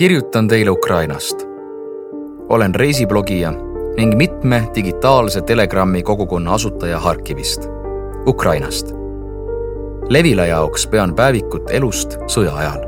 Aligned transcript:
kirjutan 0.00 0.48
teile 0.48 0.70
Ukrainast. 0.70 1.46
olen 2.48 2.74
reisiblogija 2.74 3.52
ning 3.96 4.16
mitme 4.16 4.68
digitaalse 4.74 5.40
Telegrami 5.40 6.02
kogukonna 6.02 6.54
asutaja 6.54 6.98
Harkivist, 6.98 7.62
Ukrainast. 8.26 8.92
Levila 10.08 10.46
jaoks 10.46 10.86
pean 10.86 11.14
päevikut 11.14 11.70
elust 11.70 12.16
sõja 12.26 12.54
ajal. 12.56 12.80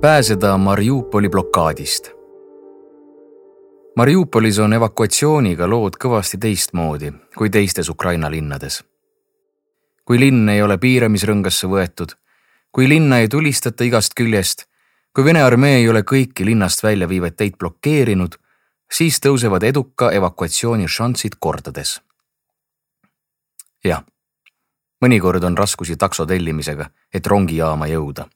pääseda 0.00 0.58
Mariupoli 0.58 1.28
blokaadist. 1.28 2.10
Mariupolis 3.96 4.58
on 4.58 4.72
evakuatsiooniga 4.72 5.70
lood 5.70 5.98
kõvasti 6.04 6.38
teistmoodi 6.38 7.12
kui 7.38 7.50
teistes 7.50 7.88
Ukraina 7.88 8.30
linnades 8.30 8.91
kui 10.04 10.20
linn 10.20 10.48
ei 10.48 10.62
ole 10.62 10.78
piiramisrõngasse 10.78 11.68
võetud, 11.70 12.14
kui 12.72 12.88
linna 12.88 13.20
ei 13.22 13.28
tulistata 13.28 13.84
igast 13.84 14.14
küljest, 14.18 14.66
kui 15.14 15.24
Vene 15.24 15.42
armee 15.42 15.76
ei 15.82 15.88
ole 15.88 16.02
kõiki 16.02 16.46
linnast 16.48 16.82
välja 16.82 17.08
viivaid 17.08 17.36
teid 17.36 17.58
blokeerinud, 17.60 18.38
siis 18.92 19.20
tõusevad 19.20 19.64
eduka 19.68 20.10
evakuatsiooni 20.12 20.88
šansid 20.88 21.38
kordades. 21.38 22.00
jah, 23.84 24.04
mõnikord 25.04 25.44
on 25.44 25.58
raskusi 25.58 25.96
takso 25.96 26.26
tellimisega, 26.26 26.90
et 27.14 27.26
rongijaama 27.26 27.86
jõuda. 27.86 28.28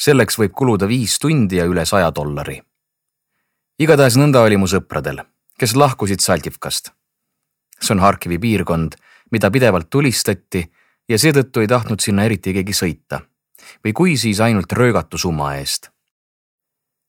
selleks 0.00 0.38
võib 0.38 0.52
kuluda 0.52 0.88
viis 0.88 1.18
tundi 1.18 1.56
ja 1.56 1.64
üle 1.64 1.84
saja 1.84 2.10
dollari. 2.10 2.62
igatahes 3.78 4.16
nõnda 4.16 4.40
oli 4.40 4.56
mu 4.56 4.66
sõpradel, 4.66 5.24
kes 5.58 5.76
lahkusid 5.76 6.20
Saltivkast. 6.20 6.90
see 7.80 7.94
on 7.94 8.00
Harkivi 8.00 8.38
piirkond 8.38 8.96
mida 9.30 9.50
pidevalt 9.50 9.90
tulistati 9.90 10.64
ja 11.08 11.18
seetõttu 11.18 11.60
ei 11.60 11.68
tahtnud 11.68 12.00
sinna 12.00 12.24
eriti 12.24 12.52
keegi 12.52 12.72
sõita. 12.72 13.20
või 13.84 13.92
kui, 13.92 14.16
siis 14.16 14.40
ainult 14.40 14.72
röögatu 14.72 15.18
summa 15.18 15.54
eest. 15.56 15.90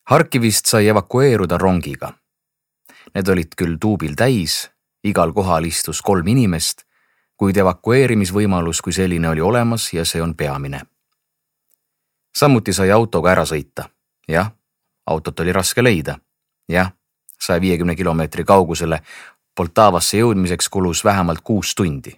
Harkivist 0.09 0.65
sai 0.65 0.87
evakueeruda 0.87 1.57
rongiga. 1.57 2.13
Need 3.15 3.27
olid 3.27 3.55
küll 3.57 3.77
tuubil 3.81 4.13
täis, 4.15 4.69
igal 5.03 5.33
kohal 5.33 5.65
istus 5.65 6.01
kolm 6.01 6.27
inimest, 6.27 6.83
kuid 7.37 7.57
evakueerimisvõimalus 7.57 8.81
kui 8.81 8.93
selline 8.93 9.29
oli 9.29 9.41
olemas 9.41 9.93
ja 9.93 10.05
see 10.05 10.21
on 10.21 10.35
peamine. 10.35 10.81
samuti 12.35 12.73
sai 12.73 12.91
autoga 12.91 13.31
ära 13.31 13.45
sõita. 13.45 13.89
jah, 14.27 14.51
autot 15.05 15.39
oli 15.39 15.51
raske 15.51 15.83
leida. 15.83 16.19
jah, 16.69 16.91
saja 17.39 17.61
viiekümne 17.61 17.95
kilomeetri 17.95 18.43
kaugusele 18.43 19.01
Poltavasse 19.55 20.17
jõudmiseks 20.17 20.69
kulus 20.71 21.03
vähemalt 21.03 21.41
kuus 21.43 21.73
tundi, 21.75 22.13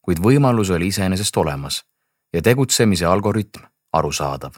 kuid 0.00 0.20
võimalus 0.24 0.70
oli 0.72 0.88
iseenesest 0.88 1.36
olemas 1.36 1.82
ja 2.32 2.42
tegutsemise 2.42 3.04
algoritm 3.04 3.66
arusaadav. 3.92 4.52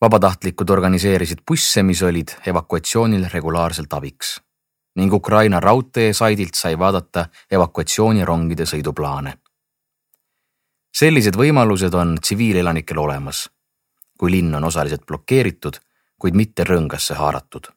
vabatahtlikud 0.00 0.70
organiseerisid 0.70 1.38
busse, 1.48 1.82
mis 1.82 2.02
olid 2.02 2.32
evakuatsioonil 2.46 3.28
regulaarselt 3.32 3.92
abiks 3.92 4.40
ning 4.96 5.12
Ukraina 5.12 5.60
raudteesaidilt 5.60 6.54
sai 6.54 6.78
vaadata 6.78 7.28
evakuatsioonirongide 7.50 8.64
sõiduplaane. 8.64 9.36
sellised 10.96 11.36
võimalused 11.36 11.94
on 11.94 12.18
tsiviilelanikel 12.20 12.98
olemas, 12.98 13.50
kui 14.18 14.30
linn 14.30 14.54
on 14.54 14.64
osaliselt 14.64 15.06
blokeeritud, 15.06 15.76
kuid 16.18 16.34
mitte 16.34 16.64
rõngasse 16.64 17.14
haaratud 17.14 17.75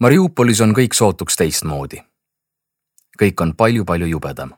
Mariupolis 0.00 0.60
on 0.64 0.70
kõik 0.72 0.94
sootuks 0.96 1.36
teistmoodi. 1.36 1.98
kõik 3.20 3.40
on 3.42 3.50
palju-palju 3.56 4.06
jubedam. 4.06 4.50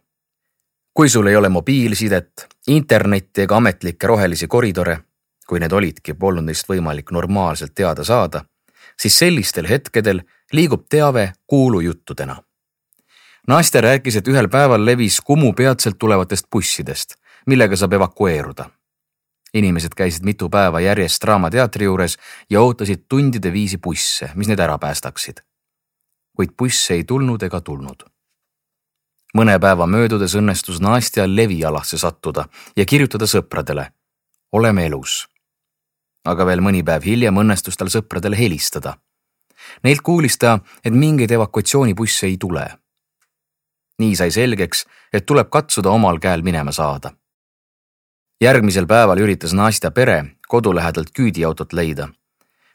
kui 0.95 1.09
sul 1.09 1.27
ei 1.27 1.37
ole 1.37 1.49
mobiilsidet, 1.49 2.47
internetti 2.67 3.43
ega 3.43 3.57
ametlikke 3.57 4.07
rohelisi 4.07 4.47
koridore, 4.47 4.99
kui 5.47 5.59
need 5.61 5.73
olidki, 5.73 6.15
polnud 6.15 6.45
neist 6.45 6.69
võimalik 6.69 7.11
normaalselt 7.11 7.75
teada 7.75 8.05
saada, 8.05 8.45
siis 9.01 9.19
sellistel 9.19 9.69
hetkedel 9.69 10.23
liigub 10.53 10.87
teave 10.89 11.33
kuulujuttudena. 11.47 12.37
Nastja 13.49 13.81
rääkis, 13.81 14.17
et 14.17 14.29
ühel 14.29 14.49
päeval 14.49 14.85
levis 14.85 15.21
Kumu 15.21 15.53
peatselt 15.53 15.99
tulevatest 15.99 16.47
bussidest, 16.53 17.15
millega 17.47 17.77
saab 17.77 17.93
evakueeruda 17.93 18.71
inimesed 19.55 19.95
käisid 19.97 20.25
mitu 20.25 20.49
päeva 20.49 20.81
järjest 20.81 21.23
Draamateatri 21.23 21.85
juures 21.85 22.17
ja 22.51 22.61
ootasid 22.61 23.05
tundide 23.09 23.53
viisi 23.53 23.79
busse, 23.79 24.31
mis 24.35 24.49
neid 24.49 24.61
ära 24.61 24.79
päästaksid. 24.79 25.43
kuid 26.37 26.51
busse 26.59 26.95
ei 26.95 27.05
tulnud 27.05 27.43
ega 27.43 27.61
tulnud. 27.61 28.03
mõne 29.37 29.59
päeva 29.61 29.87
möödudes 29.87 30.35
õnnestus 30.35 30.81
Nastjal 30.81 31.37
levialasse 31.37 31.99
sattuda 31.99 32.45
ja 32.77 32.85
kirjutada 32.85 33.27
sõpradele. 33.27 33.93
oleme 34.53 34.87
elus. 34.87 35.29
aga 36.25 36.47
veel 36.47 36.61
mõni 36.61 36.85
päev 36.85 37.03
hiljem 37.03 37.37
õnnestus 37.37 37.77
tal 37.77 37.89
sõpradele 37.89 38.39
helistada. 38.39 38.97
Neilt 39.85 40.01
kuulis 40.01 40.39
ta, 40.39 40.59
et 40.85 40.93
mingeid 40.93 41.31
evakuatsioonibusse 41.31 42.27
ei 42.27 42.37
tule. 42.37 42.79
nii 43.99 44.17
sai 44.17 44.31
selgeks, 44.31 44.87
et 45.13 45.27
tuleb 45.27 45.51
katsuda 45.51 45.91
omal 45.91 46.19
käel 46.19 46.43
minema 46.43 46.73
saada 46.73 47.13
järgmisel 48.43 48.87
päeval 48.91 49.21
üritas 49.23 49.53
Nastja 49.55 49.91
pere 49.91 50.25
kodu 50.49 50.75
lähedalt 50.75 51.13
küüdiautot 51.15 51.73
leida, 51.73 52.09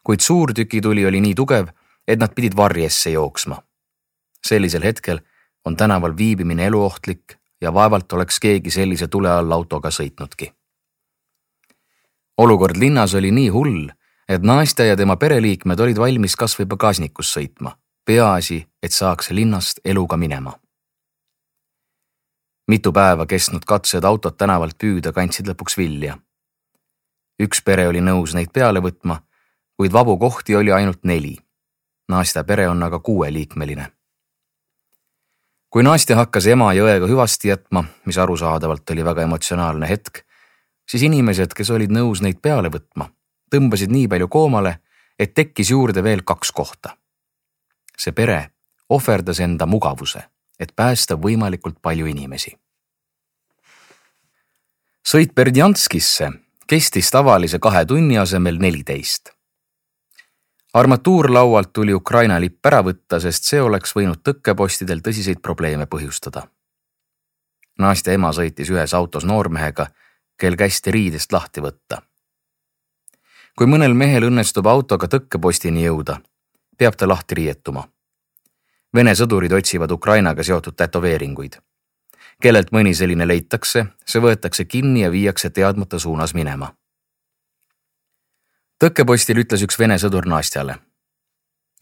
kuid 0.03 0.23
suurtükituli 0.23 1.05
oli 1.05 1.19
nii 1.21 1.35
tugev, 1.35 1.67
et 2.07 2.19
nad 2.19 2.31
pidid 2.35 2.55
varjesse 2.55 3.11
jooksma. 3.11 3.63
sellisel 4.45 4.83
hetkel 4.83 5.19
on 5.65 5.75
tänaval 5.75 6.17
viibimine 6.17 6.65
eluohtlik 6.65 7.35
ja 7.61 7.73
vaevalt 7.73 8.13
oleks 8.13 8.39
keegi 8.39 8.71
sellise 8.71 9.07
tule 9.07 9.31
all 9.31 9.51
autoga 9.51 9.89
sõitnudki. 9.89 10.53
olukord 12.37 12.77
linnas 12.77 13.15
oli 13.15 13.31
nii 13.31 13.49
hull, 13.49 13.89
et 14.29 14.41
Nastja 14.41 14.85
ja 14.85 14.95
tema 14.95 15.15
pereliikmed 15.15 15.79
olid 15.79 15.97
valmis 15.97 16.35
kasvõi 16.35 16.65
pagasnikus 16.65 17.33
sõitma, 17.33 17.75
peaasi, 18.05 18.67
et 18.83 18.91
saaks 18.91 19.31
linnast 19.31 19.79
eluga 19.85 20.17
minema 20.17 20.53
mitu 22.67 22.91
päeva 22.91 23.25
kestnud 23.25 23.65
katsed 23.65 24.03
autot 24.03 24.37
tänavalt 24.37 24.77
püüda 24.77 25.13
kandsid 25.13 25.47
lõpuks 25.47 25.77
vilja. 25.77 26.17
üks 27.39 27.61
pere 27.63 27.87
oli 27.87 28.01
nõus 28.01 28.33
neid 28.35 28.51
peale 28.53 28.81
võtma, 28.81 29.21
kuid 29.77 29.93
vabu 29.93 30.17
kohti 30.17 30.55
oli 30.55 30.71
ainult 30.71 31.03
neli. 31.03 31.37
Nastja 32.09 32.43
pere 32.43 32.67
on 32.69 32.83
aga 32.83 32.99
kuueliikmeline. 32.99 33.91
kui 35.69 35.83
Nastja 35.83 36.15
hakkas 36.15 36.47
ema 36.47 36.73
ja 36.73 36.83
õega 36.83 37.07
hüvasti 37.07 37.47
jätma, 37.47 37.83
mis 38.05 38.17
arusaadavalt 38.17 38.89
oli 38.89 39.05
väga 39.05 39.21
emotsionaalne 39.21 39.89
hetk, 39.89 40.23
siis 40.89 41.03
inimesed, 41.03 41.53
kes 41.53 41.69
olid 41.69 41.91
nõus 41.91 42.21
neid 42.21 42.41
peale 42.41 42.69
võtma, 42.69 43.09
tõmbasid 43.51 43.91
nii 43.91 44.07
palju 44.07 44.27
koomale, 44.27 44.79
et 45.19 45.33
tekkis 45.33 45.71
juurde 45.71 46.03
veel 46.03 46.23
kaks 46.23 46.51
kohta. 46.51 46.97
see 47.97 48.11
pere 48.11 48.51
ohverdas 48.89 49.39
enda 49.39 49.65
mugavuse 49.65 50.21
et 50.59 50.75
päästa 50.75 51.15
võimalikult 51.15 51.81
palju 51.81 52.05
inimesi. 52.05 52.57
sõit 55.07 55.33
Berdjanskisse 55.33 56.31
kestis 56.67 57.11
tavalise 57.11 57.59
kahe 57.59 57.85
tunni 57.85 58.17
asemel 58.17 58.57
neliteist. 58.59 59.29
armatuurlaualt 60.73 61.73
tuli 61.73 61.93
Ukraina 61.93 62.39
lipp 62.39 62.65
ära 62.65 62.83
võtta, 62.83 63.19
sest 63.19 63.43
see 63.43 63.61
oleks 63.61 63.95
võinud 63.95 64.21
tõkkepostidel 64.23 64.99
tõsiseid 65.01 65.41
probleeme 65.41 65.85
põhjustada. 65.85 66.47
Nastja 67.79 68.13
ema 68.13 68.31
sõitis 68.33 68.69
ühes 68.69 68.93
autos 68.93 69.25
noormehega, 69.25 69.87
kel 70.37 70.55
kästi 70.55 70.91
riidest 70.91 71.31
lahti 71.31 71.61
võtta. 71.61 72.01
kui 73.57 73.65
mõnel 73.65 73.93
mehel 73.93 74.23
õnnestub 74.23 74.67
autoga 74.67 75.07
tõkkepostini 75.07 75.83
jõuda, 75.83 76.19
peab 76.77 76.95
ta 76.95 77.07
lahti 77.07 77.35
riietuma 77.35 77.87
Vene 78.95 79.11
sõdurid 79.15 79.51
otsivad 79.51 79.91
Ukrainaga 79.91 80.43
seotud 80.43 80.75
tätoveeringuid. 80.75 81.57
kellelt 82.41 82.69
mõni 82.71 82.93
selline 82.93 83.25
leitakse, 83.27 83.85
see 84.05 84.21
võetakse 84.21 84.65
kinni 84.65 85.01
ja 85.01 85.11
viiakse 85.11 85.49
teadmata 85.49 85.99
suunas 85.99 86.33
minema. 86.33 86.73
tõkkepostil 88.83 89.37
ütles 89.43 89.63
üks 89.63 89.79
Vene 89.79 89.97
sõdur 89.97 90.25
Nastjale. 90.25 90.77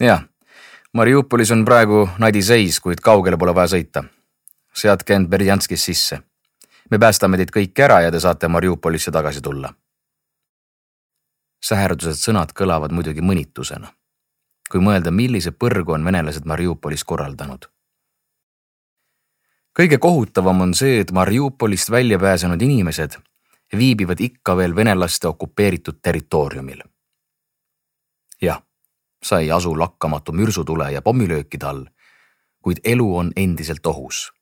jah, 0.00 0.24
Mariupolis 0.92 1.50
on 1.50 1.64
praegu 1.64 2.08
nadiseis, 2.18 2.80
kuid 2.80 3.00
kaugele 3.00 3.36
pole 3.36 3.54
vaja 3.54 3.66
sõita. 3.66 4.04
seadke 4.74 5.14
end 5.14 5.28
Berdjanskis 5.28 5.84
sisse. 5.84 6.20
me 6.90 6.98
päästame 6.98 7.36
teid 7.36 7.50
kõiki 7.50 7.82
ära 7.82 8.00
ja 8.00 8.10
te 8.10 8.20
saate 8.20 8.48
Mariupolisse 8.48 9.10
tagasi 9.10 9.40
tulla. 9.40 9.74
säherdused 11.64 12.18
sõnad 12.18 12.52
kõlavad 12.52 12.92
muidugi 12.92 13.20
mõnitusena 13.20 13.92
kui 14.70 14.80
mõelda, 14.80 15.10
millise 15.10 15.50
põrgu 15.50 15.92
on 15.92 16.04
venelased 16.04 16.44
Mariupolis 16.44 17.04
korraldanud. 17.04 17.66
kõige 19.78 19.98
kohutavam 19.98 20.60
on 20.60 20.74
see, 20.74 21.00
et 21.00 21.12
Mariupolist 21.12 21.90
välja 21.90 22.18
pääsenud 22.18 22.62
inimesed 22.62 23.16
viibivad 23.72 24.20
ikka 24.20 24.56
veel 24.56 24.76
venelaste 24.76 25.28
okupeeritud 25.28 25.98
territooriumil. 26.02 26.82
jah, 28.42 28.62
sa 29.22 29.38
ei 29.38 29.50
asu 29.50 29.78
lakkamatu 29.78 30.32
mürsutule 30.32 30.92
ja 30.92 31.02
pommilöökide 31.02 31.66
all, 31.66 31.84
kuid 32.62 32.78
elu 32.84 33.16
on 33.16 33.32
endiselt 33.36 33.86
ohus. 33.86 34.32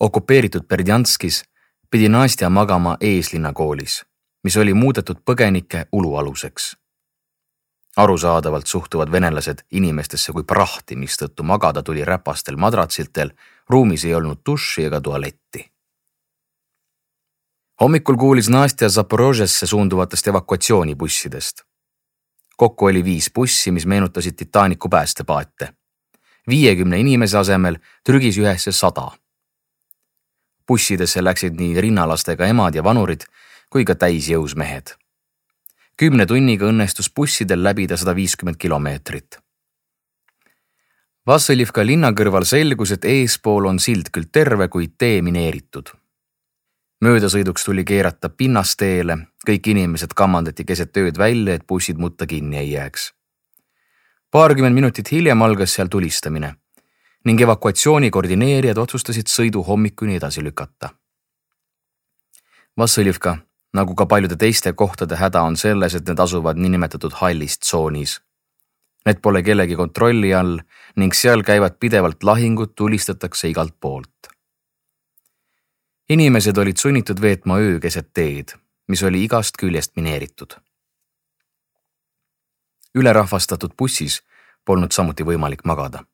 okupeeritud 0.00 0.62
Berdjanskis 0.68 1.44
pidi 1.90 2.08
Nastja 2.08 2.50
magama 2.50 2.96
eeslinna 3.00 3.52
koolis, 3.52 4.04
mis 4.44 4.56
oli 4.56 4.74
muudetud 4.74 5.16
põgenike 5.30 5.86
ulualuseks. 5.92 6.79
Arusaadavalt 8.02 8.66
suhtuvad 8.66 9.12
venelased 9.12 9.64
inimestesse 9.70 10.32
kui 10.32 10.44
prahti, 10.44 10.96
mistõttu 10.96 11.42
magada 11.42 11.82
tuli 11.82 12.04
räpastel 12.04 12.56
madratsitel, 12.56 13.30
ruumis 13.68 14.04
ei 14.04 14.14
olnud 14.14 14.40
duši 14.46 14.84
ega 14.84 15.00
tualetti. 15.00 15.70
hommikul 17.80 18.16
kuulis 18.16 18.48
Nastja 18.48 18.88
Zaporožesse 18.88 19.66
suunduvatest 19.66 20.26
evakuatsioonibussidest. 20.26 21.62
kokku 22.56 22.84
oli 22.84 23.04
viis 23.04 23.30
bussi, 23.34 23.70
mis 23.70 23.86
meenutasid 23.86 24.34
Titanicu 24.36 24.88
päästepaate. 24.88 25.72
viiekümne 26.48 27.00
inimese 27.00 27.38
asemel 27.38 27.76
trügis 28.04 28.38
ühesse 28.38 28.72
sada 28.72 29.10
bussidesse 30.70 31.24
läksid 31.24 31.58
nii 31.58 31.80
rinnalastega 31.82 32.46
emad 32.46 32.76
ja 32.78 32.84
vanurid 32.86 33.24
kui 33.70 33.84
ka 33.84 33.96
täisjõus 33.98 34.54
mehed. 34.58 34.94
Kümne 36.00 36.24
tunniga 36.26 36.64
õnnestus 36.64 37.10
bussidel 37.12 37.60
läbida 37.60 37.96
sada 38.00 38.14
viiskümmend 38.16 38.56
kilomeetrit. 38.56 39.36
Vassilivka 41.26 41.84
linna 41.84 42.14
kõrval 42.16 42.46
selgus, 42.48 42.94
et 42.94 43.04
eespool 43.04 43.68
on 43.68 43.78
sild 43.78 44.08
küll 44.08 44.30
terve, 44.32 44.68
kuid 44.68 44.96
tee 44.98 45.20
mineeritud. 45.22 45.90
möödasõiduks 47.04 47.64
tuli 47.64 47.84
keerata 47.84 48.28
pinnasteele, 48.28 49.16
kõik 49.48 49.68
inimesed 49.72 50.12
kammandati 50.16 50.64
keset 50.64 50.96
ööd 50.96 51.18
välja, 51.18 51.54
et 51.54 51.66
bussid 51.66 51.98
mutta 51.98 52.26
kinni 52.26 52.56
ei 52.56 52.72
jääks. 52.72 53.12
paarkümmend 54.30 54.74
minutit 54.74 55.12
hiljem 55.12 55.42
algas 55.42 55.74
seal 55.74 55.88
tulistamine 55.88 56.54
ning 57.24 57.40
evakuatsiooni 57.40 58.10
koordineerijad 58.10 58.78
otsustasid 58.78 59.28
sõidu 59.28 59.66
hommikuni 59.66 60.16
edasi 60.16 60.44
lükata. 60.44 60.88
Vassilivka, 62.78 63.38
nagu 63.74 63.94
ka 63.94 64.06
paljude 64.06 64.36
teiste 64.36 64.72
kohtade 64.72 65.16
häda 65.16 65.42
on 65.42 65.56
selles, 65.56 65.94
et 65.94 66.08
need 66.08 66.18
asuvad 66.18 66.58
niinimetatud 66.58 67.12
hallis 67.20 67.58
tsoonis. 67.58 68.20
Need 69.06 69.22
pole 69.22 69.42
kellegi 69.42 69.76
kontrolli 69.76 70.34
all 70.34 70.58
ning 70.96 71.14
seal 71.14 71.42
käivad 71.42 71.78
pidevalt 71.80 72.22
lahingud, 72.22 72.74
tulistatakse 72.76 73.48
igalt 73.48 73.76
poolt. 73.80 74.28
inimesed 76.10 76.56
olid 76.58 76.76
sunnitud 76.76 77.20
veetma 77.20 77.58
öö 77.58 77.80
keset 77.80 78.12
teed, 78.14 78.48
mis 78.88 79.02
oli 79.02 79.24
igast 79.24 79.56
küljest 79.56 79.96
mineeritud. 79.96 80.54
ülerahvastatud 82.94 83.70
bussis 83.78 84.22
polnud 84.64 84.92
samuti 84.92 85.22
võimalik 85.22 85.64
magada 85.64 86.04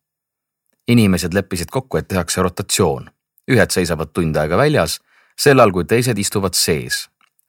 inimesed 0.89 1.35
leppisid 1.35 1.71
kokku, 1.71 1.97
et 1.97 2.09
tehakse 2.09 2.43
rotatsioon. 2.43 3.11
ühed 3.51 3.71
seisavad 3.71 4.11
tund 4.11 4.37
aega 4.37 4.57
väljas, 4.59 4.99
sellal 5.39 5.71
kui 5.73 5.85
teised 5.85 6.19
istuvad 6.19 6.55
sees. 6.59 7.07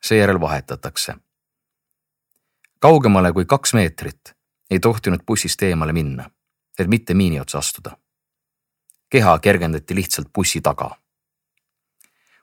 Seejärel 0.07 0.39
vahetatakse. 0.39 1.15
kaugemale 2.80 3.33
kui 3.33 3.45
kaks 3.45 3.74
meetrit 3.74 4.36
ei 4.69 4.80
tohtinud 4.80 5.19
bussist 5.27 5.63
eemale 5.63 5.94
minna, 5.94 6.30
et 6.80 6.88
mitte 6.88 7.13
miini 7.13 7.39
otsa 7.39 7.57
astuda. 7.57 7.98
keha 9.09 9.39
kergendati 9.39 9.95
lihtsalt 9.95 10.27
bussi 10.33 10.62
taga. 10.62 10.89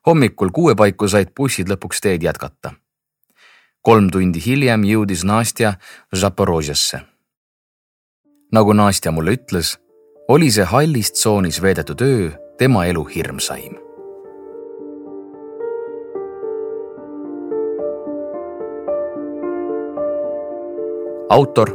hommikul 0.07 0.51
kuue 0.51 0.75
paiku 0.75 1.09
said 1.09 1.33
bussid 1.37 1.69
lõpuks 1.69 2.01
teed 2.03 2.23
jätkata. 2.23 2.75
kolm 3.83 4.11
tundi 4.11 4.47
hiljem 4.47 4.83
jõudis 4.85 5.25
Nastja 5.25 5.75
Zaporožjasse. 6.17 7.01
nagu 8.53 8.73
Nastja 8.73 9.13
mulle 9.13 9.31
ütles 9.31 9.79
oli 10.29 10.51
see 10.51 10.65
hallis 10.65 11.13
tsoonis 11.13 11.63
veedetud 11.63 12.01
öö 12.01 12.31
tema 12.59 12.87
elu 12.87 13.05
hirmsaim. 13.05 13.84
Autor 21.29 21.71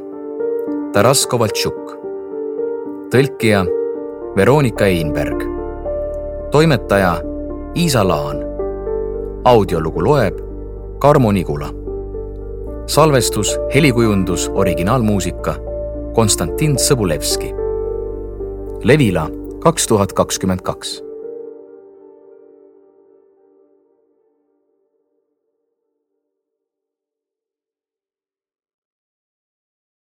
Taras 0.93 1.23
Kovaltšuk, 1.27 1.93
tõlkija 3.09 3.63
Veronika 4.37 4.85
Einberg, 4.85 5.41
toimetaja 6.51 7.15
Iisa 7.75 8.03
Laan. 8.07 8.43
audiolugu 9.45 10.03
loeb 10.03 10.39
Karmo 10.99 11.31
Nigula. 11.31 11.69
salvestus, 12.85 13.57
helikujundus, 13.73 14.49
originaalmuusika 14.53 15.55
Konstantin 16.13 16.75
Sõbulevski 16.75 17.53
Levila 18.83 19.29
kaks 19.59 19.87
tuhat 19.87 20.13
kakskümmend 20.13 20.61
kaks 20.61 21.08